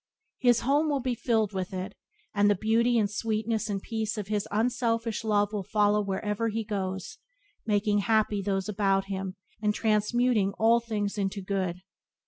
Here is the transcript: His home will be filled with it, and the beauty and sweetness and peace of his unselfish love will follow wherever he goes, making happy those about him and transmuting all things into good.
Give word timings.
His 0.39 0.61
home 0.61 0.89
will 0.89 0.99
be 0.99 1.13
filled 1.13 1.53
with 1.53 1.75
it, 1.75 1.93
and 2.33 2.49
the 2.49 2.55
beauty 2.55 2.97
and 2.97 3.07
sweetness 3.07 3.69
and 3.69 3.79
peace 3.79 4.17
of 4.17 4.29
his 4.29 4.47
unselfish 4.49 5.23
love 5.23 5.53
will 5.53 5.61
follow 5.61 6.01
wherever 6.01 6.47
he 6.49 6.63
goes, 6.63 7.19
making 7.67 7.99
happy 7.99 8.41
those 8.41 8.67
about 8.67 9.05
him 9.09 9.35
and 9.61 9.75
transmuting 9.75 10.53
all 10.53 10.79
things 10.79 11.19
into 11.19 11.43
good. 11.43 11.81